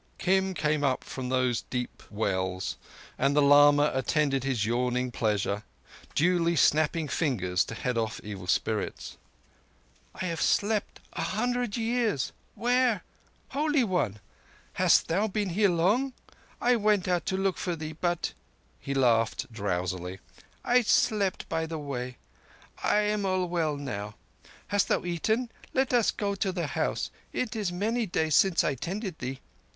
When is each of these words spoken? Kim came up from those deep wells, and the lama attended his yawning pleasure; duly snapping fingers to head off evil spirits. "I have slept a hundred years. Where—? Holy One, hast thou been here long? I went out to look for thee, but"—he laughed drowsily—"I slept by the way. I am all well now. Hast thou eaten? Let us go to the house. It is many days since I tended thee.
Kim 0.17 0.55
came 0.55 0.83
up 0.83 1.03
from 1.03 1.29
those 1.29 1.61
deep 1.61 2.01
wells, 2.09 2.75
and 3.19 3.35
the 3.35 3.41
lama 3.43 3.91
attended 3.93 4.43
his 4.43 4.65
yawning 4.65 5.11
pleasure; 5.11 5.61
duly 6.15 6.55
snapping 6.55 7.07
fingers 7.07 7.63
to 7.63 7.75
head 7.75 7.99
off 7.99 8.19
evil 8.23 8.47
spirits. 8.47 9.19
"I 10.15 10.25
have 10.25 10.41
slept 10.41 10.99
a 11.13 11.21
hundred 11.21 11.77
years. 11.77 12.31
Where—? 12.55 13.03
Holy 13.49 13.83
One, 13.83 14.17
hast 14.73 15.07
thou 15.07 15.27
been 15.27 15.49
here 15.49 15.69
long? 15.69 16.13
I 16.59 16.77
went 16.77 17.07
out 17.07 17.27
to 17.27 17.37
look 17.37 17.59
for 17.59 17.75
thee, 17.75 17.93
but"—he 17.93 18.95
laughed 18.95 19.53
drowsily—"I 19.53 20.81
slept 20.81 21.47
by 21.47 21.67
the 21.67 21.77
way. 21.77 22.17
I 22.81 23.01
am 23.01 23.23
all 23.23 23.45
well 23.45 23.77
now. 23.77 24.15
Hast 24.69 24.87
thou 24.87 25.05
eaten? 25.05 25.51
Let 25.75 25.93
us 25.93 26.09
go 26.09 26.33
to 26.33 26.51
the 26.51 26.65
house. 26.65 27.11
It 27.31 27.55
is 27.55 27.71
many 27.71 28.07
days 28.07 28.33
since 28.33 28.63
I 28.63 28.73
tended 28.73 29.19
thee. 29.19 29.41